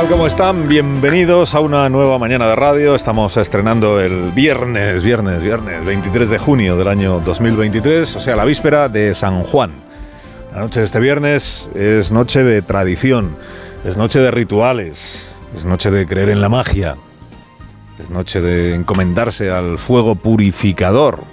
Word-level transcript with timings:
tal? 0.00 0.08
¿Cómo 0.08 0.26
están? 0.26 0.68
Bienvenidos 0.68 1.54
a 1.54 1.60
una 1.60 1.88
nueva 1.90 2.18
mañana 2.18 2.46
de 2.48 2.56
radio. 2.56 2.94
Estamos 2.94 3.36
estrenando 3.36 4.00
el 4.00 4.30
viernes, 4.30 5.02
viernes, 5.02 5.42
viernes, 5.42 5.84
23 5.84 6.30
de 6.30 6.38
junio 6.38 6.76
del 6.76 6.88
año 6.88 7.20
2023, 7.20 8.16
o 8.16 8.20
sea, 8.20 8.34
la 8.34 8.46
víspera 8.46 8.88
de 8.88 9.14
San 9.14 9.42
Juan. 9.42 9.72
La 10.52 10.60
noche 10.60 10.80
de 10.80 10.86
este 10.86 11.00
viernes 11.00 11.68
es 11.74 12.12
noche 12.12 12.42
de 12.42 12.62
tradición, 12.62 13.36
es 13.84 13.98
noche 13.98 14.20
de 14.20 14.30
rituales, 14.30 15.26
es 15.54 15.66
noche 15.66 15.90
de 15.90 16.06
creer 16.06 16.30
en 16.30 16.40
la 16.40 16.48
magia, 16.48 16.96
es 17.98 18.08
noche 18.08 18.40
de 18.40 18.74
encomendarse 18.74 19.50
al 19.50 19.78
fuego 19.78 20.14
purificador. 20.14 21.24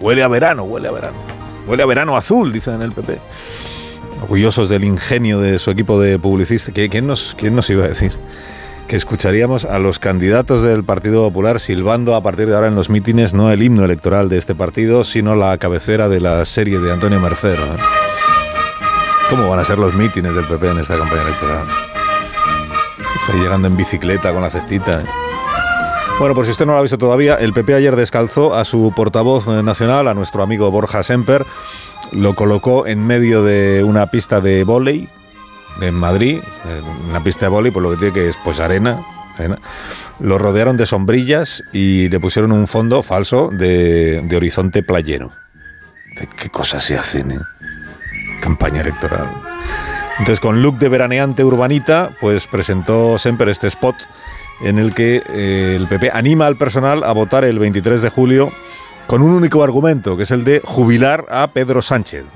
Huele 0.00 0.22
a 0.22 0.28
verano, 0.28 0.62
huele 0.62 0.88
a 0.88 0.92
verano. 0.92 1.18
Huele 1.66 1.82
a 1.82 1.86
verano 1.86 2.16
azul, 2.16 2.52
dicen 2.52 2.74
en 2.74 2.82
el 2.82 2.92
PP 2.92 3.18
orgullosos 4.20 4.68
del 4.68 4.84
ingenio 4.84 5.40
de 5.40 5.58
su 5.58 5.70
equipo 5.70 6.00
de 6.00 6.18
publicistas. 6.18 6.74
¿Quién 6.74 7.06
nos, 7.06 7.34
¿Quién 7.38 7.54
nos 7.54 7.68
iba 7.70 7.84
a 7.84 7.88
decir? 7.88 8.12
Que 8.86 8.96
escucharíamos 8.96 9.64
a 9.64 9.78
los 9.78 9.98
candidatos 9.98 10.62
del 10.62 10.84
Partido 10.84 11.22
Popular 11.24 11.60
silbando 11.60 12.14
a 12.14 12.22
partir 12.22 12.46
de 12.46 12.54
ahora 12.54 12.68
en 12.68 12.74
los 12.74 12.90
mítines 12.90 13.34
no 13.34 13.52
el 13.52 13.62
himno 13.62 13.84
electoral 13.84 14.28
de 14.28 14.38
este 14.38 14.54
partido, 14.54 15.04
sino 15.04 15.34
la 15.34 15.56
cabecera 15.58 16.08
de 16.08 16.20
la 16.20 16.44
serie 16.44 16.78
de 16.78 16.92
Antonio 16.92 17.20
Mercero. 17.20 17.64
¿eh? 17.64 17.78
¿Cómo 19.28 19.48
van 19.48 19.58
a 19.58 19.64
ser 19.64 19.78
los 19.78 19.94
mítines 19.94 20.34
del 20.34 20.46
PP 20.46 20.70
en 20.70 20.78
esta 20.78 20.96
campaña 20.96 21.22
electoral? 21.22 21.66
Está 23.20 23.34
llegando 23.34 23.68
en 23.68 23.76
bicicleta 23.76 24.32
con 24.32 24.40
la 24.40 24.50
cestita. 24.50 25.00
¿eh? 25.00 25.04
Bueno, 26.18 26.34
por 26.34 26.46
si 26.46 26.50
usted 26.50 26.66
no 26.66 26.72
lo 26.72 26.78
ha 26.78 26.82
visto 26.82 26.98
todavía, 26.98 27.34
el 27.34 27.52
PP 27.52 27.74
ayer 27.74 27.94
descalzó 27.94 28.54
a 28.54 28.64
su 28.64 28.92
portavoz 28.96 29.46
nacional, 29.46 30.08
a 30.08 30.14
nuestro 30.14 30.42
amigo 30.42 30.68
Borja 30.70 31.04
Semper, 31.04 31.46
lo 32.12 32.34
colocó 32.34 32.86
en 32.86 33.06
medio 33.06 33.42
de 33.42 33.82
una 33.84 34.10
pista 34.10 34.40
de 34.40 34.64
vóley 34.64 35.08
en 35.80 35.94
Madrid, 35.94 36.40
una 37.08 37.22
pista 37.22 37.46
de 37.46 37.50
vóley, 37.50 37.70
por 37.70 37.82
lo 37.82 37.90
que 37.90 37.96
tiene 37.96 38.12
que 38.12 38.28
es 38.28 38.36
pues 38.44 38.60
arena, 38.60 39.00
Lo 40.18 40.36
rodearon 40.38 40.76
de 40.76 40.86
sombrillas 40.86 41.62
y 41.72 42.08
le 42.08 42.18
pusieron 42.18 42.50
un 42.50 42.66
fondo 42.66 43.02
falso 43.02 43.50
de, 43.52 44.26
horizonte 44.34 44.82
playero. 44.82 45.32
¿Qué 46.36 46.48
cosas 46.50 46.82
se 46.82 46.96
hacen? 46.96 47.30
Eh? 47.30 47.38
Campaña 48.40 48.80
electoral. 48.80 49.30
Entonces, 50.18 50.40
con 50.40 50.62
look 50.62 50.78
de 50.78 50.88
veraneante 50.88 51.44
urbanita, 51.44 52.10
pues 52.20 52.48
presentó 52.48 53.18
Semper 53.18 53.48
este 53.48 53.68
spot 53.68 53.94
en 54.60 54.80
el 54.80 54.92
que 54.94 55.22
eh, 55.28 55.74
el 55.76 55.86
PP 55.86 56.10
anima 56.12 56.46
al 56.46 56.56
personal 56.56 57.04
a 57.04 57.12
votar 57.12 57.44
el 57.44 57.60
23 57.60 58.02
de 58.02 58.08
julio 58.08 58.52
con 59.08 59.22
un 59.22 59.30
único 59.30 59.64
argumento, 59.64 60.18
que 60.18 60.24
es 60.24 60.30
el 60.30 60.44
de 60.44 60.60
jubilar 60.62 61.24
a 61.30 61.48
Pedro 61.48 61.80
Sánchez. 61.80 62.26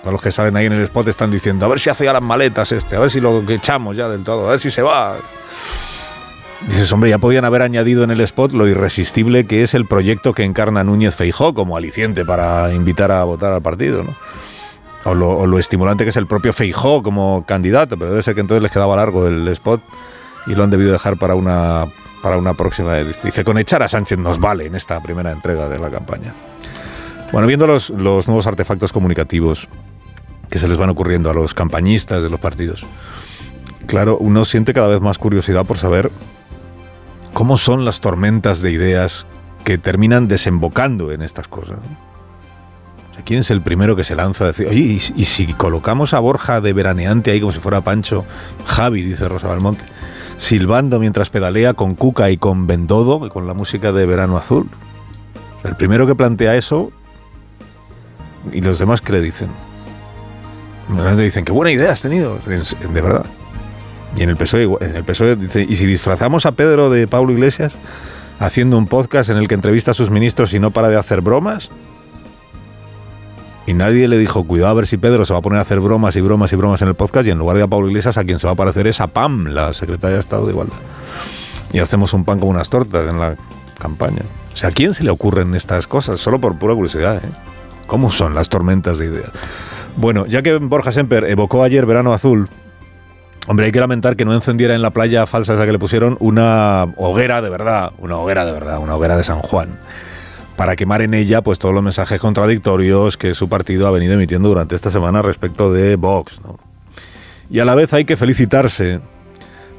Todos 0.00 0.12
los 0.12 0.20
que 0.20 0.32
salen 0.32 0.56
ahí 0.56 0.66
en 0.66 0.72
el 0.72 0.80
spot 0.80 1.06
están 1.06 1.30
diciendo, 1.30 1.64
a 1.64 1.68
ver 1.68 1.78
si 1.78 1.88
hace 1.88 2.04
ya 2.04 2.12
las 2.12 2.20
maletas 2.20 2.72
este, 2.72 2.96
a 2.96 2.98
ver 2.98 3.12
si 3.12 3.20
lo 3.20 3.48
echamos 3.48 3.96
ya 3.96 4.08
del 4.08 4.24
todo, 4.24 4.48
a 4.48 4.50
ver 4.50 4.58
si 4.58 4.72
se 4.72 4.82
va. 4.82 5.18
Dices, 6.66 6.92
hombre, 6.92 7.10
ya 7.10 7.18
podían 7.18 7.44
haber 7.44 7.62
añadido 7.62 8.02
en 8.02 8.10
el 8.10 8.20
spot 8.22 8.52
lo 8.52 8.66
irresistible 8.66 9.46
que 9.46 9.62
es 9.62 9.74
el 9.74 9.86
proyecto 9.86 10.32
que 10.32 10.42
encarna 10.42 10.82
Núñez 10.82 11.14
Feijó 11.14 11.54
como 11.54 11.76
aliciente 11.76 12.24
para 12.24 12.74
invitar 12.74 13.12
a 13.12 13.22
votar 13.22 13.52
al 13.52 13.62
partido, 13.62 14.02
¿no? 14.02 14.16
O 15.04 15.14
lo, 15.14 15.30
o 15.30 15.46
lo 15.46 15.60
estimulante 15.60 16.02
que 16.02 16.10
es 16.10 16.16
el 16.16 16.26
propio 16.26 16.52
Feijó 16.52 17.04
como 17.04 17.44
candidato, 17.46 17.96
pero 17.96 18.10
debe 18.10 18.24
ser 18.24 18.34
que 18.34 18.40
entonces 18.40 18.64
les 18.64 18.72
quedaba 18.72 18.96
largo 18.96 19.28
el 19.28 19.46
spot 19.46 19.80
y 20.48 20.56
lo 20.56 20.64
han 20.64 20.70
debido 20.70 20.90
dejar 20.90 21.18
para 21.18 21.36
una 21.36 21.86
para 22.22 22.38
una 22.38 22.54
próxima. 22.54 22.96
Dice, 22.96 23.44
con 23.44 23.58
echar 23.58 23.82
a 23.82 23.88
Sánchez 23.88 24.18
nos 24.18 24.38
vale 24.38 24.66
en 24.66 24.74
esta 24.74 25.02
primera 25.02 25.32
entrega 25.32 25.68
de 25.68 25.78
la 25.78 25.90
campaña. 25.90 26.32
Bueno, 27.32 27.46
viendo 27.46 27.66
los, 27.66 27.90
los 27.90 28.28
nuevos 28.28 28.46
artefactos 28.46 28.92
comunicativos 28.92 29.68
que 30.48 30.58
se 30.58 30.68
les 30.68 30.78
van 30.78 30.90
ocurriendo 30.90 31.30
a 31.30 31.34
los 31.34 31.52
campañistas 31.54 32.22
de 32.22 32.30
los 32.30 32.40
partidos, 32.40 32.84
claro, 33.86 34.18
uno 34.18 34.44
siente 34.44 34.72
cada 34.72 34.88
vez 34.88 35.00
más 35.00 35.18
curiosidad 35.18 35.66
por 35.66 35.78
saber 35.78 36.10
cómo 37.32 37.58
son 37.58 37.84
las 37.84 38.00
tormentas 38.00 38.62
de 38.62 38.70
ideas 38.70 39.26
que 39.64 39.78
terminan 39.78 40.28
desembocando 40.28 41.12
en 41.12 41.22
estas 41.22 41.48
cosas. 41.48 41.78
¿Quién 43.24 43.40
es 43.40 43.50
el 43.50 43.62
primero 43.62 43.94
que 43.94 44.04
se 44.04 44.16
lanza 44.16 44.44
a 44.44 44.46
decir, 44.48 44.66
oye, 44.66 44.80
¿y, 44.80 45.00
y 45.14 45.24
si 45.26 45.46
colocamos 45.54 46.12
a 46.12 46.18
Borja 46.18 46.60
de 46.60 46.72
veraneante 46.72 47.30
ahí 47.30 47.40
como 47.40 47.52
si 47.52 47.60
fuera 47.60 47.80
Pancho? 47.80 48.24
Javi, 48.66 49.02
dice 49.02 49.28
Rosa 49.28 49.48
Belmonte 49.48 49.84
silbando 50.42 50.98
mientras 50.98 51.30
pedalea 51.30 51.74
con 51.74 51.94
Cuca 51.94 52.30
y 52.30 52.36
con 52.36 52.66
Bendodo, 52.66 53.28
con 53.28 53.46
la 53.46 53.54
música 53.54 53.92
de 53.92 54.06
Verano 54.06 54.36
Azul. 54.36 54.68
El 55.62 55.76
primero 55.76 56.04
que 56.04 56.16
plantea 56.16 56.56
eso, 56.56 56.90
y 58.52 58.60
los 58.60 58.80
demás 58.80 59.00
que 59.00 59.12
le 59.12 59.20
dicen. 59.20 59.48
Dicen, 61.16 61.44
qué 61.44 61.52
buena 61.52 61.70
idea 61.70 61.92
has 61.92 62.02
tenido, 62.02 62.40
de 62.44 63.00
verdad. 63.00 63.24
Y 64.16 64.24
en 64.24 64.30
el 64.30 64.36
PSOE, 64.36 65.36
dice, 65.36 65.64
¿y 65.66 65.76
si 65.76 65.86
disfrazamos 65.86 66.44
a 66.44 66.52
Pedro 66.52 66.90
de 66.90 67.06
Pablo 67.06 67.32
Iglesias 67.32 67.72
haciendo 68.40 68.76
un 68.76 68.88
podcast 68.88 69.30
en 69.30 69.36
el 69.36 69.46
que 69.46 69.54
entrevista 69.54 69.92
a 69.92 69.94
sus 69.94 70.10
ministros 70.10 70.52
y 70.54 70.58
no 70.58 70.72
para 70.72 70.88
de 70.88 70.96
hacer 70.96 71.20
bromas? 71.20 71.70
Y 73.66 73.74
nadie 73.74 74.08
le 74.08 74.18
dijo, 74.18 74.44
cuidado 74.44 74.70
a 74.70 74.74
ver 74.74 74.86
si 74.86 74.96
Pedro 74.96 75.24
se 75.24 75.32
va 75.32 75.38
a 75.38 75.42
poner 75.42 75.58
a 75.58 75.62
hacer 75.62 75.78
bromas 75.80 76.16
y 76.16 76.20
bromas 76.20 76.52
y 76.52 76.56
bromas 76.56 76.82
en 76.82 76.88
el 76.88 76.94
podcast 76.94 77.26
y 77.26 77.30
en 77.30 77.38
lugar 77.38 77.56
de 77.56 77.62
a 77.62 77.68
Pablo 77.68 77.88
Iglesias 77.88 78.18
a 78.18 78.24
quien 78.24 78.38
se 78.38 78.46
va 78.46 78.54
a 78.54 78.56
parecer 78.56 78.86
es 78.88 79.00
a 79.00 79.06
Pam, 79.06 79.46
la 79.46 79.72
secretaria 79.72 80.16
de 80.16 80.20
Estado 80.20 80.46
de 80.46 80.52
Igualdad. 80.52 80.78
Y 81.72 81.78
hacemos 81.78 82.12
un 82.12 82.24
pan 82.24 82.40
con 82.40 82.48
unas 82.48 82.68
tortas 82.68 83.08
en 83.08 83.20
la 83.20 83.36
campaña. 83.78 84.22
O 84.52 84.56
sea, 84.56 84.70
¿a 84.70 84.72
quién 84.72 84.94
se 84.94 85.04
le 85.04 85.10
ocurren 85.10 85.54
estas 85.54 85.86
cosas? 85.86 86.20
Solo 86.20 86.40
por 86.40 86.58
pura 86.58 86.74
curiosidad, 86.74 87.24
¿eh? 87.24 87.28
¿Cómo 87.86 88.10
son 88.10 88.34
las 88.34 88.48
tormentas 88.48 88.98
de 88.98 89.06
ideas? 89.06 89.30
Bueno, 89.96 90.26
ya 90.26 90.42
que 90.42 90.56
Borja 90.56 90.92
Semper 90.92 91.24
evocó 91.24 91.62
ayer 91.62 91.86
Verano 91.86 92.12
Azul, 92.12 92.48
hombre, 93.46 93.66
hay 93.66 93.72
que 93.72 93.80
lamentar 93.80 94.16
que 94.16 94.24
no 94.24 94.34
encendiera 94.34 94.74
en 94.74 94.82
la 94.82 94.90
playa 94.90 95.26
falsa 95.26 95.54
esa 95.54 95.66
que 95.66 95.72
le 95.72 95.78
pusieron 95.78 96.16
una 96.20 96.92
hoguera 96.96 97.42
de 97.42 97.50
verdad, 97.50 97.92
una 97.98 98.16
hoguera 98.16 98.44
de 98.44 98.52
verdad, 98.52 98.78
una 98.78 98.96
hoguera 98.96 99.16
de 99.16 99.24
San 99.24 99.40
Juan 99.40 99.78
para 100.56 100.76
quemar 100.76 101.02
en 101.02 101.14
ella 101.14 101.42
pues 101.42 101.58
todos 101.58 101.74
los 101.74 101.82
mensajes 101.82 102.20
contradictorios 102.20 103.16
que 103.16 103.34
su 103.34 103.48
partido 103.48 103.86
ha 103.86 103.90
venido 103.90 104.14
emitiendo 104.14 104.48
durante 104.48 104.74
esta 104.74 104.90
semana 104.90 105.22
respecto 105.22 105.72
de 105.72 105.96
Vox. 105.96 106.40
Y 107.50 107.58
a 107.58 107.64
la 107.64 107.74
vez 107.74 107.92
hay 107.92 108.04
que 108.04 108.16
felicitarse 108.16 109.00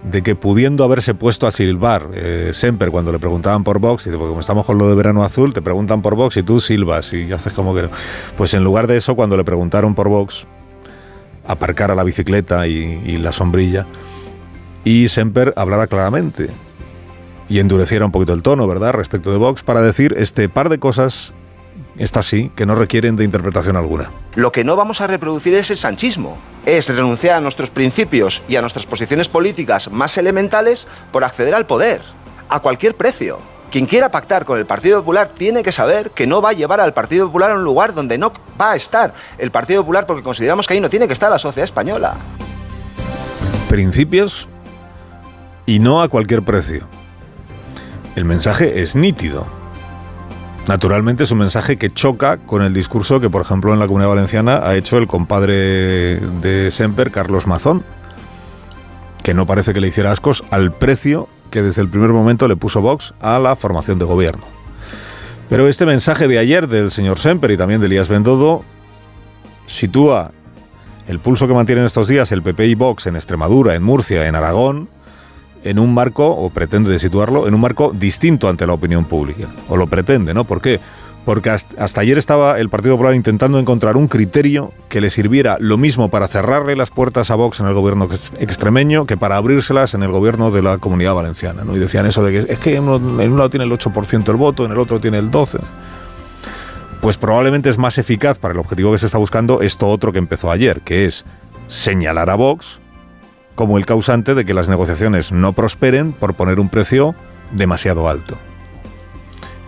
de 0.04 0.22
que 0.22 0.36
pudiendo 0.36 0.84
haberse 0.84 1.14
puesto 1.14 1.48
a 1.48 1.52
silbar 1.52 2.10
eh, 2.14 2.52
Semper 2.54 2.92
cuando 2.92 3.12
le 3.12 3.20
preguntaban 3.20 3.64
por 3.64 3.80
Vox, 3.80 4.08
y 4.08 4.10
porque 4.10 4.28
como 4.28 4.42
estamos 4.42 4.66
con 4.66 4.78
lo 4.78 4.90
de 4.90 4.96
verano 4.96 5.24
azul, 5.24 5.54
te 5.54 5.62
preguntan 5.62 6.02
por 6.02 6.16
Vox 6.16 6.38
y 6.38 6.44
tú 6.44 6.60
silbas 6.60 7.14
y 7.14 7.32
haces 7.32 7.54
como 7.54 7.74
que 7.74 7.90
Pues 8.38 8.54
en 8.54 8.64
lugar 8.64 8.88
de 8.88 8.98
eso, 8.98 9.16
cuando 9.16 9.38
le 9.38 9.44
preguntaron 9.44 9.96
por 9.96 10.10
Vox, 10.10 10.46
aparcar 11.48 11.96
la 11.96 12.04
bicicleta 12.04 12.68
y, 12.68 13.02
y 13.06 13.18
la 13.18 13.32
sombrilla, 13.32 13.86
y 14.84 15.08
Semper 15.08 15.54
hablara 15.56 15.88
claramente 15.88 16.50
y 17.54 17.60
endureciera 17.60 18.04
un 18.04 18.12
poquito 18.12 18.34
el 18.34 18.42
tono, 18.42 18.66
¿verdad?, 18.66 18.94
respecto 18.94 19.32
de 19.32 19.38
Vox, 19.38 19.62
para 19.62 19.84
decir 19.84 20.16
este 20.18 20.50
par 20.50 20.70
de 20.70 20.80
cosas, 20.80 21.34
estas 22.00 22.26
sí, 22.26 22.52
que 22.56 22.66
no 22.66 22.74
requieren 22.74 23.16
de 23.16 23.26
interpretación 23.26 23.76
alguna. 23.76 24.12
Lo 24.34 24.52
que 24.52 24.64
no 24.64 24.76
vamos 24.76 25.02
a 25.02 25.06
reproducir 25.08 25.54
es 25.54 25.70
el 25.70 25.78
sanchismo, 25.78 26.40
es 26.66 26.90
renunciar 26.90 27.36
a 27.36 27.42
nuestros 27.42 27.70
principios 27.70 28.42
y 28.48 28.56
a 28.56 28.62
nuestras 28.62 28.88
posiciones 28.88 29.30
políticas 29.30 29.92
más 29.92 30.18
elementales 30.18 30.88
por 31.12 31.24
acceder 31.24 31.54
al 31.54 31.68
poder, 31.68 32.02
a 32.50 32.60
cualquier 32.60 32.96
precio. 32.96 33.38
Quien 33.70 33.86
quiera 33.86 34.10
pactar 34.10 34.46
con 34.46 34.58
el 34.58 34.66
Partido 34.66 35.02
Popular 35.02 35.28
tiene 35.28 35.62
que 35.62 35.72
saber 35.72 36.10
que 36.10 36.26
no 36.26 36.42
va 36.42 36.50
a 36.50 36.54
llevar 36.54 36.80
al 36.80 36.96
Partido 36.96 37.28
Popular 37.28 37.52
a 37.52 37.56
un 37.56 37.64
lugar 37.64 37.94
donde 37.94 38.18
no 38.18 38.34
va 38.60 38.72
a 38.72 38.76
estar 38.76 39.14
el 39.38 39.52
Partido 39.52 39.84
Popular 39.84 40.08
porque 40.08 40.24
consideramos 40.24 40.66
que 40.66 40.74
ahí 40.74 40.80
no 40.80 40.90
tiene 40.90 41.06
que 41.06 41.14
estar 41.14 41.30
la 41.30 41.38
sociedad 41.38 41.66
española. 41.66 42.16
Principios 43.70 44.50
y 45.68 45.78
no 45.78 46.02
a 46.02 46.10
cualquier 46.10 46.42
precio. 46.42 46.88
El 48.16 48.26
mensaje 48.26 48.82
es 48.82 48.96
nítido. 48.96 49.46
Naturalmente 50.68 51.24
es 51.24 51.32
un 51.32 51.40
mensaje 51.40 51.78
que 51.78 51.90
choca 51.90 52.38
con 52.38 52.62
el 52.62 52.74
discurso 52.74 53.20
que, 53.20 53.30
por 53.30 53.42
ejemplo, 53.42 53.74
en 53.74 53.80
la 53.80 53.88
Comunidad 53.88 54.10
Valenciana 54.10 54.62
ha 54.64 54.76
hecho 54.76 54.98
el 54.98 55.08
compadre 55.08 56.20
de 56.20 56.70
Semper, 56.72 57.12
Carlos 57.12 57.48
Mazón, 57.48 57.84
que 59.24 59.34
no 59.34 59.46
parece 59.46 59.74
que 59.74 59.82
le 59.82 59.88
hiciera 59.88 60.12
ascos 60.12 60.44
al 60.52 60.72
precio 60.72 61.28
que 61.50 61.62
desde 61.62 61.82
el 61.82 61.90
primer 61.90 62.12
momento 62.12 62.48
le 62.48 62.56
puso 62.56 62.82
Vox 62.82 63.14
a 63.20 63.40
la 63.40 63.56
formación 63.56 64.00
de 64.00 64.06
gobierno. 64.06 64.44
Pero 65.50 65.68
este 65.68 65.86
mensaje 65.86 66.28
de 66.28 66.40
ayer 66.40 66.68
del 66.68 66.92
señor 66.92 67.20
Semper 67.20 67.52
y 67.52 67.58
también 67.58 67.82
de 67.82 67.88
Elías 67.88 68.08
Bendodo 68.08 68.64
sitúa 69.66 70.32
el 71.08 71.20
pulso 71.20 71.48
que 71.48 71.54
mantienen 71.54 71.86
estos 71.86 72.08
días 72.08 72.32
el 72.32 72.42
PP 72.42 72.68
y 72.68 72.76
Vox 72.76 73.08
en 73.08 73.16
Extremadura, 73.16 73.76
en 73.76 73.84
Murcia, 73.84 74.28
en 74.28 74.36
Aragón, 74.36 74.90
en 75.64 75.80
un 75.80 75.94
marco, 75.94 76.28
o 76.28 76.50
pretende 76.50 76.98
situarlo, 77.00 77.48
en 77.48 77.54
un 77.54 77.62
marco 77.62 77.92
distinto 77.94 78.50
ante 78.50 78.68
la 78.68 78.74
opinión 78.74 79.06
pública. 79.06 79.48
O 79.70 79.78
lo 79.78 79.88
pretende, 79.88 80.34
¿no? 80.34 80.46
¿Por 80.46 80.62
qué? 80.62 80.80
Porque 81.26 81.50
hasta 81.50 82.02
ayer 82.02 82.18
estaba 82.18 82.60
el 82.60 82.70
Partido 82.70 82.96
Popular 82.96 83.16
intentando 83.16 83.58
encontrar 83.58 83.96
un 83.96 84.10
criterio 84.10 84.74
que 84.90 85.00
le 85.00 85.10
sirviera 85.10 85.56
lo 85.60 85.78
mismo 85.78 86.10
para 86.10 86.28
cerrarle 86.28 86.76
las 86.76 86.92
puertas 86.92 87.32
a 87.32 87.36
Vox 87.36 87.62
en 87.62 87.68
el 87.68 87.74
gobierno 87.74 88.10
extremeño 88.40 89.06
que 89.06 89.16
para 89.16 89.38
abrírselas 89.38 89.94
en 89.94 90.04
el 90.04 90.12
gobierno 90.12 90.52
de 90.52 90.62
la 90.62 90.80
comunidad 90.80 91.14
valenciana. 91.14 91.64
¿no? 91.64 91.78
Y 91.78 91.80
decían 91.80 92.06
eso 92.06 92.26
de 92.26 92.32
que 92.34 92.52
es 92.52 92.60
que 92.60 92.76
en 92.76 92.90
un 92.90 93.38
lado 93.38 93.50
tiene 93.50 93.64
el 93.64 93.72
8% 93.72 94.30
el 94.30 94.36
voto, 94.36 94.66
en 94.66 94.74
el 94.74 94.80
otro 94.80 95.00
tiene 95.00 95.18
el 95.18 95.32
12%. 95.32 95.62
Pues 97.00 97.18
probablemente 97.18 97.70
es 97.70 97.78
más 97.78 97.98
eficaz 97.98 98.38
para 98.38 98.54
el 98.54 98.60
objetivo 98.60 98.92
que 98.92 98.98
se 98.98 99.06
está 99.06 99.18
buscando 99.18 99.62
esto 99.62 99.88
otro 99.88 100.12
que 100.12 100.20
empezó 100.20 100.52
ayer, 100.52 100.82
que 100.82 101.06
es 101.06 101.24
señalar 101.68 102.30
a 102.30 102.36
Vox 102.36 102.82
como 103.56 103.78
el 103.78 103.86
causante 103.86 104.36
de 104.36 104.46
que 104.46 104.54
las 104.54 104.70
negociaciones 104.70 105.32
no 105.32 105.54
prosperen 105.54 106.14
por 106.14 106.34
poner 106.34 106.60
un 106.60 106.70
precio 106.70 107.16
demasiado 107.52 108.10
alto. 108.10 108.38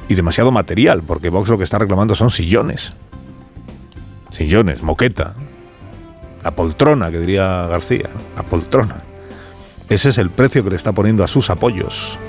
Y 0.07 0.15
demasiado 0.15 0.51
material, 0.51 1.03
porque 1.05 1.29
Vox 1.29 1.49
lo 1.49 1.57
que 1.57 1.63
está 1.63 1.79
reclamando 1.79 2.15
son 2.15 2.29
sillones. 2.29 2.93
Sillones, 4.29 4.83
moqueta. 4.83 5.35
La 6.43 6.51
poltrona, 6.51 7.11
que 7.11 7.19
diría 7.19 7.65
García. 7.67 8.09
La 8.35 8.43
poltrona. 8.43 9.03
Ese 9.89 10.09
es 10.09 10.17
el 10.17 10.29
precio 10.29 10.63
que 10.63 10.71
le 10.71 10.75
está 10.75 10.91
poniendo 10.93 11.23
a 11.23 11.27
sus 11.27 11.49
apoyos. 11.49 12.19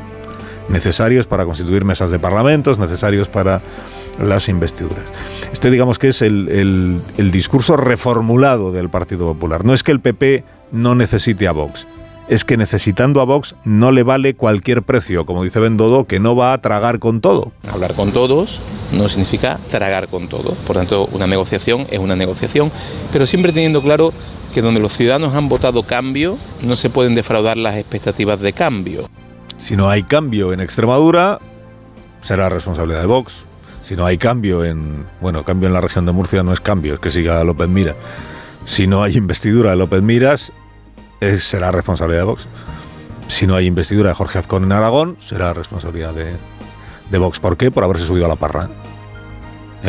Necesarios 0.69 1.26
para 1.26 1.44
constituir 1.44 1.85
mesas 1.85 2.11
de 2.11 2.19
parlamentos, 2.19 2.79
necesarios 2.79 3.29
para 3.29 3.61
las 4.19 4.49
investiduras. 4.49 5.05
Este 5.53 5.71
digamos 5.71 5.99
que 5.99 6.09
es 6.09 6.23
el, 6.23 7.01
el 7.17 7.31
discurso 7.31 7.77
reformulado 7.77 8.73
del 8.73 8.89
Partido 8.89 9.27
Popular. 9.27 9.65
No 9.65 9.75
es 9.75 9.83
que 9.83 9.93
el 9.93 10.01
PP 10.01 10.45
no 10.73 10.95
necesite 10.95 11.49
a 11.49 11.53
Vox 11.53 11.87
es 12.29 12.45
que 12.45 12.57
necesitando 12.57 13.21
a 13.21 13.25
Vox 13.25 13.55
no 13.65 13.93
le 13.93 14.03
vale 14.03 14.35
cualquier 14.35 14.83
precio, 14.83 15.27
como 15.27 15.45
dice 15.45 15.61
Bendodo, 15.61 16.07
que 16.07 16.19
no 16.19 16.35
va 16.35 16.53
a 16.53 16.61
tragar 16.61 16.99
con 16.99 17.21
todo. 17.21 17.53
Hablar 17.71 17.95
con 17.95 18.13
todos 18.13 18.61
no 18.93 19.09
significa 19.09 19.59
tragar 19.71 20.09
con 20.09 20.29
todo. 20.29 20.55
Por 20.67 20.77
tanto, 20.77 21.09
una 21.13 21.27
negociación 21.27 21.87
es 21.91 21.99
una 21.99 22.17
negociación, 22.17 22.73
pero 23.13 23.27
siempre 23.27 23.53
teniendo 23.53 23.83
claro 23.83 24.13
que 24.53 24.63
donde 24.63 24.81
los 24.81 24.97
ciudadanos 24.97 25.35
han 25.35 25.49
votado 25.49 25.83
cambio, 25.83 26.39
no 26.63 26.77
se 26.77 26.91
pueden 26.91 27.15
defraudar 27.15 27.57
las 27.57 27.77
expectativas 27.77 28.41
de 28.41 28.53
cambio. 28.53 29.09
Si 29.59 29.77
no 29.77 29.89
hay 29.89 30.03
cambio 30.03 30.53
en 30.53 30.61
Extremadura, 30.61 31.39
será 32.21 32.49
responsabilidad 32.49 33.01
de 33.01 33.07
Vox. 33.07 33.47
Si 33.87 33.94
no 33.94 34.05
hay 34.05 34.19
cambio 34.19 34.65
en, 34.65 35.06
bueno, 35.21 35.44
cambio 35.44 35.69
en 35.69 35.73
la 35.73 35.81
región 35.81 36.06
de 36.06 36.11
Murcia 36.11 36.43
no 36.43 36.53
es 36.53 36.59
cambio, 36.59 36.94
es 36.94 36.99
que 36.99 37.12
siga 37.12 37.44
López 37.44 37.69
Mira. 37.69 37.94
Si 38.65 38.88
no 38.88 39.05
hay 39.05 39.17
investidura 39.17 39.71
de 39.71 39.77
López 39.77 40.03
Miras, 40.03 40.53
será 41.38 41.71
responsabilidad 41.71 42.23
de 42.23 42.25
Vox. 42.25 42.49
Si 43.29 43.47
no 43.47 43.55
hay 43.55 43.67
investidura 43.67 44.09
de 44.09 44.17
Jorge 44.17 44.41
Azcón 44.41 44.65
en 44.65 44.73
Aragón, 44.73 45.17
será 45.21 45.55
responsabilidad 45.55 46.15
de, 46.15 46.33
de 47.12 47.19
Vox. 47.19 47.38
¿Por 47.38 47.56
qué? 47.56 47.71
Por 47.71 47.85
haberse 47.85 48.05
subido 48.05 48.27
a 48.27 48.29
la 48.29 48.35
parra. 48.35 48.71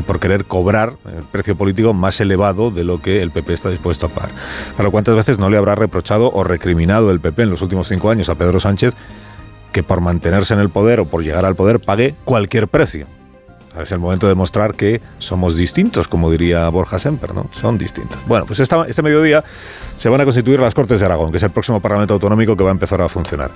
Por 0.06 0.20
querer 0.20 0.46
cobrar 0.46 0.94
el 1.08 1.24
precio 1.24 1.58
político 1.58 1.92
más 1.96 2.22
elevado 2.22 2.70
de 2.70 2.84
lo 2.84 3.02
que 3.02 3.24
el 3.24 3.32
PP 3.32 3.52
está 3.52 3.72
dispuesto 3.72 4.06
a 4.06 4.10
pagar. 4.10 4.30
Pero 4.78 4.92
¿cuántas 4.92 5.16
veces 5.16 5.40
no 5.40 5.50
le 5.50 5.58
habrá 5.58 5.74
reprochado 5.74 6.32
o 6.32 6.44
recriminado 6.44 7.10
el 7.10 7.20
PP 7.20 7.42
en 7.42 7.50
los 7.50 7.64
últimos 7.64 7.88
cinco 7.88 8.12
años 8.12 8.30
a 8.30 8.36
Pedro 8.36 8.60
Sánchez 8.60 8.94
que 9.72 9.82
por 9.82 10.02
mantenerse 10.02 10.54
en 10.54 10.60
el 10.60 10.70
poder 10.70 11.00
o 11.00 11.06
por 11.06 11.24
llegar 11.24 11.46
al 11.46 11.56
poder 11.56 11.80
pague 11.80 12.14
cualquier 12.26 12.68
precio? 12.68 13.17
Es 13.82 13.92
el 13.92 14.00
momento 14.00 14.28
de 14.28 14.36
mostrar 14.36 14.76
que 14.76 15.02
somos 15.20 15.56
distintos, 15.56 16.08
como 16.08 16.32
diría 16.32 16.68
Borja 16.70 17.00
Semper, 17.00 17.34
¿no? 17.34 17.50
Son 17.60 17.78
distintos. 17.78 18.20
Bueno, 18.28 18.46
pues 18.46 18.60
este 18.60 19.02
mediodía 19.02 19.44
se 19.96 20.10
van 20.10 20.22
a 20.22 20.24
constituir 20.24 20.60
las 20.60 20.74
Cortes 20.74 21.00
de 21.00 21.06
Aragón, 21.06 21.32
que 21.32 21.38
es 21.38 21.44
el 21.44 21.52
próximo 21.52 21.80
Parlamento 21.82 22.14
Autonómico 22.14 22.56
que 22.58 22.64
va 22.64 22.70
a 22.70 22.74
empezar 22.74 23.02
a 23.02 23.10
funcionar. 23.10 23.52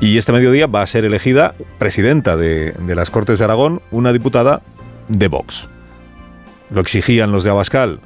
Y 0.00 0.18
este 0.18 0.32
mediodía 0.32 0.66
va 0.66 0.82
a 0.82 0.86
ser 0.86 1.04
elegida 1.04 1.54
presidenta 1.78 2.36
de, 2.36 2.72
de 2.72 2.94
las 2.94 3.10
Cortes 3.10 3.38
de 3.38 3.44
Aragón 3.44 3.82
una 3.90 4.12
diputada 4.12 4.62
de 5.08 5.28
Vox. 5.28 5.68
Lo 6.70 6.80
exigían 6.80 7.32
los 7.32 7.44
de 7.44 7.50
Abascal 7.50 8.00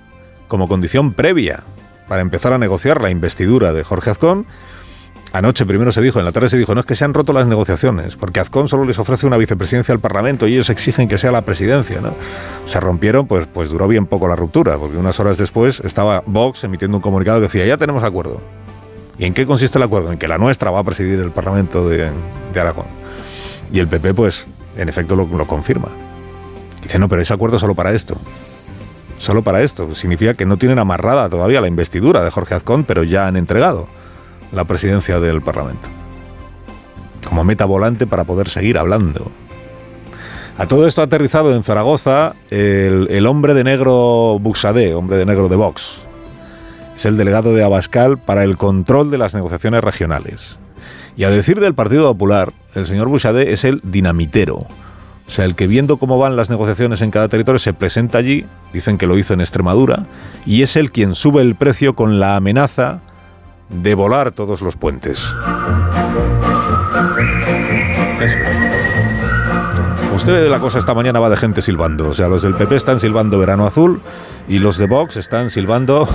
como 0.48 0.68
condición 0.68 1.12
previa 1.12 1.64
para 2.08 2.22
empezar 2.22 2.52
a 2.52 2.58
negociar 2.58 3.00
la 3.00 3.10
investidura 3.10 3.72
de 3.72 3.84
Jorge 3.84 4.10
Azcón 4.10 4.46
Anoche 5.32 5.66
primero 5.66 5.92
se 5.92 6.00
dijo, 6.00 6.18
en 6.18 6.24
la 6.24 6.32
tarde 6.32 6.48
se 6.48 6.56
dijo, 6.56 6.74
no 6.74 6.80
es 6.80 6.86
que 6.86 6.94
se 6.94 7.04
han 7.04 7.12
roto 7.12 7.32
las 7.32 7.46
negociaciones, 7.46 8.16
porque 8.16 8.40
Azcón 8.40 8.66
solo 8.66 8.84
les 8.84 8.98
ofrece 8.98 9.26
una 9.26 9.36
vicepresidencia 9.36 9.92
al 9.92 10.00
Parlamento 10.00 10.46
y 10.46 10.54
ellos 10.54 10.70
exigen 10.70 11.06
que 11.06 11.18
sea 11.18 11.30
la 11.30 11.42
presidencia. 11.42 12.00
¿no? 12.00 12.14
Se 12.64 12.80
rompieron, 12.80 13.26
pues, 13.26 13.46
pues 13.46 13.68
duró 13.68 13.88
bien 13.88 14.06
poco 14.06 14.26
la 14.26 14.36
ruptura, 14.36 14.78
porque 14.78 14.96
unas 14.96 15.20
horas 15.20 15.36
después 15.36 15.80
estaba 15.80 16.22
Vox 16.24 16.64
emitiendo 16.64 16.96
un 16.96 17.02
comunicado 17.02 17.38
que 17.38 17.44
decía, 17.44 17.66
ya 17.66 17.76
tenemos 17.76 18.02
acuerdo. 18.04 18.40
¿Y 19.18 19.26
en 19.26 19.34
qué 19.34 19.44
consiste 19.44 19.76
el 19.78 19.82
acuerdo? 19.82 20.12
En 20.12 20.18
que 20.18 20.28
la 20.28 20.38
nuestra 20.38 20.70
va 20.70 20.78
a 20.78 20.84
presidir 20.84 21.20
el 21.20 21.30
Parlamento 21.30 21.88
de, 21.88 22.10
Aragón. 22.58 22.86
Y 23.70 23.80
el 23.80 23.88
PP, 23.88 24.14
pues, 24.14 24.46
en 24.76 24.88
efecto 24.88 25.14
lo, 25.14 25.46
confirma. 25.46 25.88
Dice, 26.82 26.98
no, 26.98 27.08
pero 27.08 27.20
ese 27.20 27.34
acuerdo 27.34 27.58
solo 27.58 27.74
para 27.74 27.92
esto 27.92 28.18
solo 29.18 29.42
para 29.42 29.62
esto. 29.62 29.96
Significa 29.96 30.34
que 30.34 30.46
no 30.46 30.58
tienen 30.58 30.78
amarrada 30.78 31.28
todavía 31.28 31.60
la 31.60 31.66
investidura 31.66 32.22
de 32.22 32.30
Jorge 32.30 32.54
Azcón, 32.54 32.84
pero 32.84 33.02
ya 33.02 33.26
han 33.26 33.36
entregado 33.36 33.88
la 34.52 34.64
presidencia 34.64 35.20
del 35.20 35.42
Parlamento. 35.42 35.88
Como 37.26 37.44
meta 37.44 37.64
volante 37.64 38.06
para 38.06 38.24
poder 38.24 38.48
seguir 38.48 38.78
hablando. 38.78 39.30
A 40.56 40.66
todo 40.66 40.88
esto 40.88 41.02
ha 41.02 41.04
aterrizado 41.04 41.54
en 41.54 41.62
Zaragoza 41.62 42.34
el, 42.50 43.26
hombre 43.26 43.54
de 43.54 43.62
negro 43.62 44.38
Buxadé, 44.40 44.94
hombre 44.94 45.16
de 45.16 45.24
negro 45.24 45.48
de 45.48 45.54
Vox. 45.54 46.00
Es 46.96 47.06
el 47.06 47.16
delegado 47.16 47.54
de 47.54 47.62
Abascal 47.62 48.18
para 48.18 48.42
el 48.42 48.56
control 48.56 49.10
de 49.12 49.18
las 49.18 49.34
negociaciones 49.34 49.84
regionales. 49.84 50.58
Y 51.16 51.24
a 51.24 51.30
decir 51.30 51.60
del 51.60 51.74
Partido 51.74 52.10
Popular, 52.12 52.52
el 52.74 52.86
señor 52.86 53.06
Buxadé 53.06 53.52
es 53.52 53.64
el 53.64 53.80
dinamitero. 53.84 54.56
O 54.56 55.30
sea, 55.30 55.44
el 55.44 55.54
que 55.54 55.66
viendo 55.66 55.98
cómo 55.98 56.18
van 56.18 56.36
las 56.36 56.50
negociaciones 56.50 57.02
en 57.02 57.12
cada 57.12 57.28
territorio 57.28 57.58
se 57.58 57.74
presenta 57.74 58.18
allí, 58.18 58.46
dicen 58.72 58.98
que 58.98 59.06
lo 59.06 59.16
hizo 59.16 59.34
en 59.34 59.40
Extremadura, 59.40 60.06
y 60.44 60.62
es 60.62 60.74
el 60.74 60.90
quien 60.90 61.14
sube 61.14 61.42
el 61.42 61.54
precio 61.54 61.94
con 61.94 62.18
la 62.18 62.34
amenaza 62.34 63.00
de 63.68 63.94
volar 63.94 64.30
todos 64.32 64.62
los 64.62 64.76
puentes. 64.76 65.22
Usted 70.14 70.32
ve 70.32 70.48
la 70.48 70.58
cosa 70.58 70.78
esta 70.78 70.94
mañana 70.94 71.20
va 71.20 71.30
de 71.30 71.36
gente 71.36 71.62
silbando. 71.62 72.08
O 72.08 72.14
sea, 72.14 72.28
los 72.28 72.42
del 72.42 72.54
PP 72.54 72.74
están 72.76 72.98
silbando 72.98 73.38
verano 73.38 73.66
azul 73.66 74.00
y 74.48 74.58
los 74.58 74.76
de 74.78 74.86
Vox 74.86 75.16
están 75.16 75.50
silbando 75.50 76.08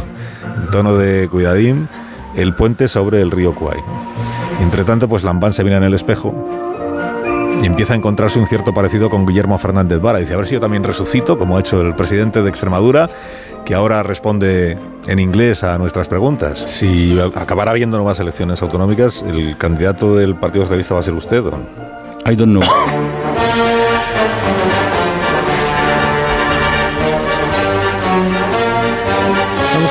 en 0.62 0.72
tono 0.72 0.98
de 0.98 1.30
cuidadín 1.30 1.88
el 2.36 2.54
puente 2.54 2.88
sobre 2.88 3.22
el 3.22 3.32
río 3.32 3.54
Kwai. 3.54 3.80
Entre 4.60 4.84
tanto, 4.84 5.08
pues 5.08 5.24
Lambán 5.24 5.54
se 5.54 5.64
mira 5.64 5.78
en 5.78 5.84
el 5.84 5.94
espejo 5.94 6.34
y 7.64 7.66
empieza 7.66 7.94
a 7.94 7.96
encontrarse 7.96 8.40
un 8.40 8.46
cierto 8.46 8.74
parecido 8.74 9.10
con 9.10 9.26
Guillermo 9.26 9.58
Fernández 9.58 10.02
Vara. 10.02 10.20
Dice, 10.20 10.34
a 10.34 10.38
ver 10.38 10.46
si 10.46 10.54
yo 10.54 10.60
también 10.60 10.84
resucito, 10.84 11.38
como 11.38 11.56
ha 11.56 11.62
hecho 11.62 11.80
el 11.80 11.96
presidente 11.96 12.42
de 12.42 12.50
Extremadura, 12.50 13.10
que 13.64 13.74
ahora 13.74 14.04
responde 14.04 14.78
en 15.08 15.20
inglés 15.20 15.64
a 15.64 15.78
nuestras 15.78 16.10
preguntas. 16.10 16.60
Si 16.60 17.18
acabara 17.36 17.72
habiendo 17.72 17.96
nuevas 17.96 18.20
elecciones 18.20 18.62
autonómicas, 18.62 19.24
el 19.26 19.58
candidato 19.58 20.14
del 20.14 20.36
Partido 20.36 20.66
Socialista 20.66 20.96
va 20.96 21.00
a 21.00 21.04
ser 21.04 21.14
usted. 21.14 21.46
¿o? 21.46 21.58
I 22.30 22.36
don't 22.36 22.52
know. 22.52 22.64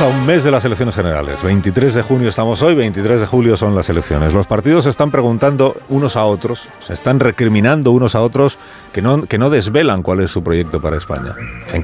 A 0.02 0.08
un 0.08 0.26
mes 0.26 0.42
de 0.42 0.50
las 0.50 0.64
elecciones 0.64 0.96
generales. 0.96 1.40
23 1.44 1.94
de 1.94 2.02
junio 2.02 2.28
estamos 2.28 2.60
hoy, 2.60 2.74
23 2.74 3.20
de 3.20 3.26
julio 3.26 3.56
son 3.56 3.76
las 3.76 3.88
elecciones. 3.88 4.34
Los 4.34 4.48
partidos 4.48 4.82
se 4.82 4.90
están 4.90 5.12
preguntando 5.12 5.76
unos 5.88 6.16
a 6.16 6.24
otros, 6.24 6.68
se 6.84 6.92
están 6.92 7.20
recriminando 7.20 7.92
unos 7.92 8.16
a 8.16 8.22
otros 8.22 8.58
que 8.92 9.00
no, 9.00 9.22
que 9.22 9.38
no 9.38 9.48
desvelan 9.48 10.02
cuál 10.02 10.18
es 10.18 10.32
su 10.32 10.42
proyecto 10.42 10.80
para 10.80 10.96
España. 10.96 11.36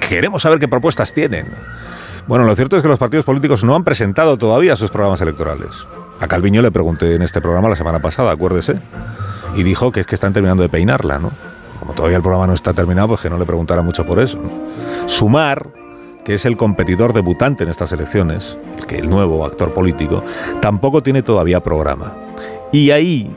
Queremos 0.09 0.43
saber 0.43 0.59
qué 0.59 0.67
propuestas 0.67 1.13
tienen. 1.13 1.47
Bueno, 2.27 2.45
lo 2.45 2.57
cierto 2.57 2.77
es 2.77 2.83
que 2.83 2.89
los 2.89 2.99
partidos 2.99 3.25
políticos 3.25 3.63
no 3.63 3.77
han 3.77 3.85
presentado 3.85 4.37
todavía 4.37 4.75
sus 4.75 4.91
programas 4.91 5.21
electorales. 5.21 5.87
A 6.19 6.27
Calviño 6.27 6.61
le 6.61 6.73
pregunté 6.73 7.15
en 7.15 7.23
este 7.23 7.41
programa 7.41 7.69
la 7.69 7.77
semana 7.77 8.01
pasada, 8.01 8.33
acuérdese, 8.33 8.81
y 9.55 9.63
dijo 9.63 9.93
que 9.93 10.01
es 10.01 10.07
que 10.07 10.17
están 10.17 10.33
terminando 10.33 10.65
de 10.65 10.69
peinarla, 10.69 11.21
¿no? 11.21 11.31
Como 11.79 11.93
todavía 11.93 12.17
el 12.17 12.23
programa 12.23 12.49
no 12.49 12.55
está 12.55 12.73
terminado, 12.73 13.09
pues 13.09 13.21
que 13.21 13.31
no 13.31 13.39
le 13.39 13.47
preguntara 13.47 13.83
mucho 13.83 14.05
por 14.05 14.19
eso. 14.19 14.43
Sumar 15.07 15.69
que 16.29 16.35
es 16.35 16.45
el 16.45 16.59
competidor 16.59 17.15
debutante 17.15 17.65
en 17.65 17.71
estas 17.71 17.91
elecciones, 17.93 18.59
el, 18.77 18.85
que, 18.85 18.99
el 18.99 19.09
nuevo 19.09 19.47
actor 19.47 19.73
político, 19.73 20.23
tampoco 20.61 21.03
tiene 21.03 21.23
todavía 21.23 21.63
programa. 21.63 22.13
Y 22.71 22.91
ahí, 22.91 23.35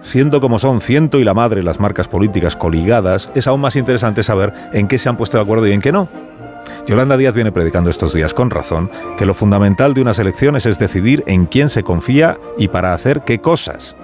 siendo 0.00 0.40
como 0.40 0.58
son 0.58 0.80
ciento 0.80 1.18
y 1.18 1.24
la 1.24 1.34
madre 1.34 1.62
las 1.62 1.80
marcas 1.80 2.08
políticas 2.08 2.56
coligadas, 2.56 3.28
es 3.34 3.46
aún 3.46 3.60
más 3.60 3.76
interesante 3.76 4.22
saber 4.22 4.54
en 4.72 4.88
qué 4.88 4.96
se 4.96 5.10
han 5.10 5.18
puesto 5.18 5.36
de 5.36 5.42
acuerdo 5.42 5.66
y 5.66 5.72
en 5.72 5.82
qué 5.82 5.92
no. 5.92 6.08
Yolanda 6.86 7.18
Díaz 7.18 7.34
viene 7.34 7.52
predicando 7.52 7.90
estos 7.90 8.14
días 8.14 8.32
con 8.32 8.48
razón 8.48 8.90
que 9.18 9.26
lo 9.26 9.34
fundamental 9.34 9.92
de 9.92 10.00
unas 10.00 10.18
elecciones 10.18 10.64
es 10.64 10.78
decidir 10.78 11.22
en 11.26 11.44
quién 11.44 11.68
se 11.68 11.82
confía 11.82 12.38
y 12.56 12.68
para 12.68 12.94
hacer 12.94 13.20
qué 13.20 13.40
cosas. 13.40 13.96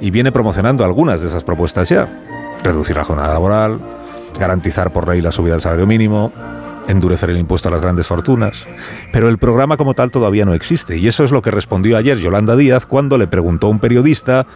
Y 0.00 0.10
viene 0.10 0.32
promocionando 0.32 0.86
algunas 0.86 1.20
de 1.20 1.28
esas 1.28 1.44
propuestas 1.44 1.90
ya. 1.90 2.08
Reducir 2.62 2.96
la 2.96 3.04
jornada 3.04 3.34
laboral, 3.34 3.78
garantizar 4.40 4.90
por 4.90 5.06
ley 5.06 5.20
la 5.20 5.32
subida 5.32 5.52
del 5.52 5.60
salario 5.60 5.86
mínimo, 5.86 6.32
endurecer 6.88 7.30
el 7.30 7.38
impuesto 7.38 7.68
a 7.68 7.72
las 7.72 7.80
grandes 7.80 8.06
fortunas. 8.06 8.66
Pero 9.12 9.28
el 9.28 9.38
programa 9.38 9.76
como 9.76 9.94
tal 9.94 10.10
todavía 10.10 10.44
no 10.44 10.54
existe, 10.54 10.98
y 10.98 11.08
eso 11.08 11.24
es 11.24 11.30
lo 11.30 11.42
que 11.42 11.50
respondió 11.50 11.96
ayer 11.96 12.18
Yolanda 12.18 12.56
Díaz 12.56 12.86
cuando 12.86 13.18
le 13.18 13.26
preguntó 13.26 13.66
a 13.66 13.70
un 13.70 13.78
periodista 13.78 14.46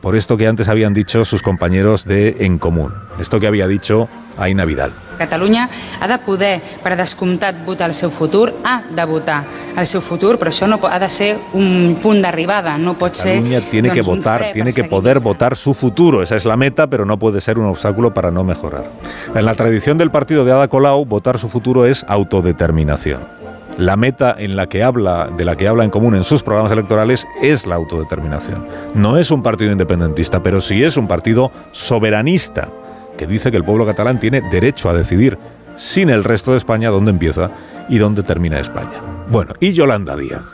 por 0.00 0.16
esto 0.16 0.36
que 0.36 0.46
antes 0.46 0.68
habían 0.68 0.94
dicho 0.94 1.24
sus 1.24 1.42
compañeros 1.42 2.04
de 2.04 2.36
En 2.40 2.58
Común, 2.58 2.94
esto 3.20 3.40
que 3.40 3.46
había 3.46 3.66
dicho 3.66 4.08
Aina 4.36 4.64
Vidal. 4.64 4.92
Catalunya 5.18 5.68
ha 6.00 6.06
de 6.06 6.18
poder, 6.18 6.62
per 6.82 6.94
descomptat, 6.96 7.64
votar 7.66 7.90
el 7.90 7.94
seu 7.94 8.10
futur, 8.10 8.54
ha 8.62 8.84
de 8.86 9.04
votar 9.04 9.42
el 9.76 9.86
seu 9.86 10.00
futur, 10.00 10.38
però 10.38 10.52
això 10.54 10.68
no 10.70 10.78
ha 10.86 10.98
de 11.02 11.08
ser 11.10 11.32
un 11.58 11.98
punt 12.00 12.22
d'arribada, 12.22 12.76
no 12.78 12.94
pot 12.94 13.18
ser... 13.18 13.34
Catalunya 13.34 13.60
tiene 13.66 13.90
que 13.90 14.02
votar, 14.02 14.52
tiene 14.52 14.72
que 14.72 14.84
poder 14.84 15.18
votar 15.18 15.56
su 15.56 15.74
futuro, 15.74 16.22
esa 16.22 16.36
es 16.36 16.44
la 16.44 16.56
meta, 16.56 16.86
pero 16.86 17.04
no 17.04 17.18
puede 17.18 17.40
ser 17.40 17.58
un 17.58 17.66
obstáculo 17.66 18.14
para 18.14 18.30
no 18.30 18.44
mejorar. 18.44 18.86
En 19.34 19.44
la 19.44 19.56
tradición 19.56 19.98
del 19.98 20.12
partido 20.12 20.44
de 20.44 20.52
Ada 20.52 20.68
Colau, 20.68 21.04
votar 21.04 21.38
su 21.38 21.48
futuro 21.48 21.84
es 21.84 22.04
autodeterminación. 22.06 23.37
La 23.78 23.96
meta 23.96 24.34
en 24.36 24.56
la 24.56 24.68
que 24.68 24.82
habla, 24.82 25.30
de 25.34 25.44
la 25.44 25.56
que 25.56 25.68
habla 25.68 25.84
en 25.84 25.90
común 25.90 26.16
en 26.16 26.24
sus 26.24 26.42
programas 26.42 26.72
electorales 26.72 27.26
es 27.40 27.64
la 27.64 27.76
autodeterminación. 27.76 28.66
No 28.94 29.16
es 29.16 29.30
un 29.30 29.42
partido 29.42 29.70
independentista, 29.70 30.42
pero 30.42 30.60
sí 30.60 30.82
es 30.82 30.96
un 30.96 31.06
partido 31.06 31.52
soberanista 31.70 32.68
que 33.16 33.28
dice 33.28 33.52
que 33.52 33.56
el 33.56 33.64
pueblo 33.64 33.86
catalán 33.86 34.18
tiene 34.18 34.40
derecho 34.40 34.90
a 34.90 34.94
decidir 34.94 35.38
sin 35.76 36.10
el 36.10 36.24
resto 36.24 36.50
de 36.50 36.58
España 36.58 36.90
dónde 36.90 37.12
empieza 37.12 37.52
y 37.88 37.98
dónde 37.98 38.24
termina 38.24 38.58
España. 38.58 39.00
Bueno, 39.28 39.54
y 39.60 39.72
Yolanda 39.72 40.16
Díaz. 40.16 40.44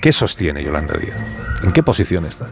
¿Qué 0.00 0.10
sostiene 0.10 0.64
Yolanda 0.64 0.94
Díaz? 0.98 1.16
¿En 1.62 1.70
qué 1.70 1.84
posición 1.84 2.26
está? 2.26 2.48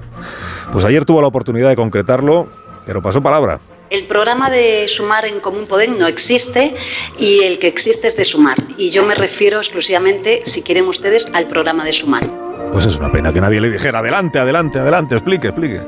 Pues 0.71 0.85
ayer 0.85 1.05
tuvo 1.05 1.21
la 1.21 1.29
oportunidad 1.29 1.69
de 1.69 1.77
concretarlo, 1.77 2.49
pero 2.87 3.03
pasó 3.03 3.21
palabra. 3.21 3.59
El 3.89 4.05
programa 4.07 4.51
de 4.51 4.89
Sumar 4.89 5.27
en 5.27 5.39
Común 5.39 5.67
Podem 5.67 5.97
no 5.97 6.09
existe 6.09 6.75
y 7.21 7.45
el 7.45 7.61
que 7.61 7.69
existe 7.69 8.09
es 8.09 8.17
de 8.17 8.25
Sumar. 8.25 8.57
Y 8.77 8.91
yo 8.91 9.05
me 9.05 9.15
refiero 9.15 9.59
exclusivamente, 9.59 10.43
si 10.45 10.63
quieren 10.63 10.87
ustedes, 10.87 11.31
al 11.33 11.47
programa 11.47 11.85
de 11.85 11.93
Sumar. 11.93 12.29
Pues 12.73 12.85
es 12.87 12.97
una 12.97 13.13
pena 13.13 13.33
que 13.33 13.41
nadie 13.41 13.61
le 13.61 13.71
dijera, 13.71 14.01
adelante, 14.01 14.41
adelante, 14.41 14.81
adelante, 14.81 15.15
explique, 15.15 15.49
explique. 15.49 15.81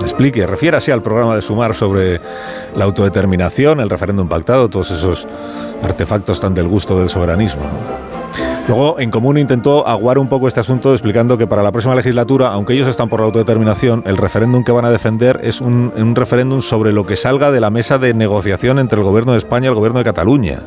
Explique, 0.00 0.44
refiérase 0.46 0.90
al 0.90 1.02
programa 1.02 1.36
de 1.36 1.42
Sumar 1.42 1.74
sobre 1.74 2.20
la 2.74 2.84
autodeterminación, 2.84 3.78
el 3.78 3.90
referéndum 3.90 4.28
pactado, 4.28 4.68
todos 4.68 4.90
esos 4.90 5.26
artefactos 5.82 6.40
tan 6.40 6.52
del 6.52 6.66
gusto 6.66 6.98
del 6.98 7.10
soberanismo. 7.10 7.62
Luego, 8.70 9.00
en 9.00 9.10
común 9.10 9.36
intentó 9.36 9.88
aguar 9.88 10.16
un 10.16 10.28
poco 10.28 10.46
este 10.46 10.60
asunto 10.60 10.92
explicando 10.92 11.36
que 11.36 11.48
para 11.48 11.60
la 11.64 11.72
próxima 11.72 11.96
legislatura, 11.96 12.52
aunque 12.52 12.72
ellos 12.72 12.86
están 12.86 13.08
por 13.08 13.18
la 13.18 13.26
autodeterminación, 13.26 14.04
el 14.06 14.16
referéndum 14.16 14.62
que 14.62 14.70
van 14.70 14.84
a 14.84 14.90
defender 14.90 15.40
es 15.42 15.60
un, 15.60 16.14
referéndum 16.14 16.62
sobre 16.62 16.92
lo 16.92 17.04
que 17.04 17.16
salga 17.16 17.50
de 17.50 17.58
la 17.58 17.70
mesa 17.70 17.98
de 17.98 18.14
negociación 18.14 18.78
entre 18.78 19.00
el 19.00 19.04
gobierno 19.04 19.32
de 19.32 19.38
España 19.38 19.66
y 19.66 19.68
el 19.70 19.74
gobierno 19.74 19.98
de 19.98 20.04
Cataluña. 20.04 20.60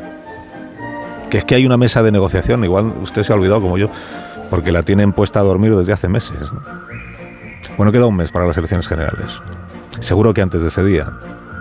Que 1.29 1.37
es 1.37 1.45
que 1.45 1.55
hay 1.55 1.65
una 1.65 1.77
mesa 1.77 2.03
de 2.03 2.11
negociación, 2.11 2.65
igual 2.65 2.93
usted 3.01 3.23
se 3.23 3.31
ha 3.31 3.37
olvidado 3.37 3.61
como 3.61 3.77
yo, 3.77 3.87
porque 4.49 4.73
la 4.73 4.83
tienen 4.83 5.13
puesta 5.13 5.39
a 5.39 5.43
dormir 5.43 5.73
desde 5.73 5.93
hace 5.93 6.09
meses. 6.09 6.51
Bueno, 7.77 7.93
queda 7.93 8.05
un 8.05 8.17
mes 8.17 8.33
para 8.33 8.45
las 8.45 8.57
elecciones 8.57 8.85
generales. 8.85 9.39
Seguro 10.01 10.33
que 10.33 10.41
antes 10.41 10.61
de 10.61 10.67
ese 10.67 10.83
día 10.83 11.09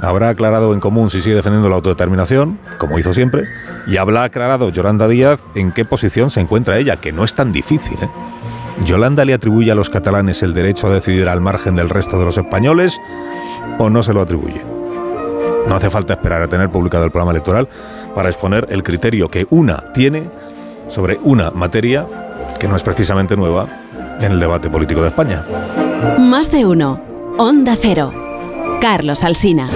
habrá 0.02 0.30
aclarado 0.30 0.74
en 0.74 0.80
común 0.80 1.10
si 1.10 1.22
sigue 1.22 1.36
defendiendo 1.36 1.68
la 1.68 1.76
autodeterminación, 1.76 2.58
como 2.78 2.98
hizo 2.98 3.14
siempre, 3.14 3.48
y 3.86 3.96
habrá 3.96 4.24
aclarado 4.24 4.68
Yolanda 4.70 5.08
Díaz 5.08 5.40
en 5.54 5.72
qué 5.72 5.84
posición 5.84 6.30
se 6.30 6.40
encuentra 6.40 6.78
ella, 6.78 6.96
que 6.96 7.12
no 7.12 7.24
es 7.24 7.34
tan 7.34 7.52
difícil. 7.52 7.98
¿eh? 8.02 8.08
¿Yolanda 8.84 9.24
le 9.24 9.32
atribuye 9.32 9.70
a 9.70 9.74
los 9.76 9.90
catalanes 9.90 10.42
el 10.42 10.54
derecho 10.54 10.88
a 10.88 10.90
decidir 10.90 11.28
al 11.28 11.40
margen 11.40 11.76
del 11.76 11.88
resto 11.88 12.18
de 12.18 12.24
los 12.24 12.36
españoles 12.36 12.98
o 13.78 13.90
no 13.90 14.02
se 14.02 14.12
lo 14.12 14.20
atribuye? 14.20 14.60
No 15.68 15.76
hace 15.76 15.88
falta 15.88 16.14
esperar 16.14 16.42
a 16.42 16.48
tener 16.48 16.68
publicado 16.70 17.04
el 17.04 17.12
programa 17.12 17.30
electoral 17.30 17.68
para 18.14 18.28
exponer 18.28 18.66
el 18.70 18.82
criterio 18.82 19.28
que 19.28 19.46
una 19.50 19.92
tiene 19.92 20.28
sobre 20.88 21.18
una 21.22 21.52
materia 21.52 22.04
que 22.58 22.66
no 22.66 22.74
es 22.74 22.82
precisamente 22.82 23.36
nueva 23.36 23.66
en 24.20 24.32
el 24.32 24.40
debate 24.40 24.68
político 24.68 25.02
de 25.02 25.08
España. 25.08 25.44
Más 26.18 26.50
de 26.50 26.66
uno. 26.66 27.00
Onda 27.38 27.76
Cero. 27.80 28.12
Carlos 28.80 29.22
Alsina. 29.22 29.68